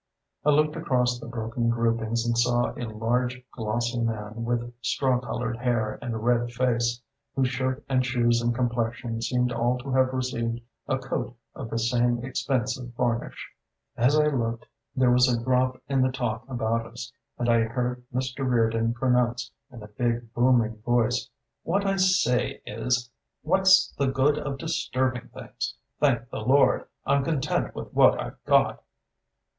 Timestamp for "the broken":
1.19-1.69